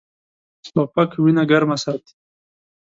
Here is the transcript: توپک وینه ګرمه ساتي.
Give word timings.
توپک 0.73 1.09
وینه 1.23 1.43
ګرمه 1.49 1.77
ساتي. 1.83 2.13